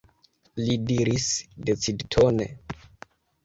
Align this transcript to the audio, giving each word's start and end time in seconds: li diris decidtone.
li 0.63 0.75
diris 0.87 1.27
decidtone. 1.69 2.51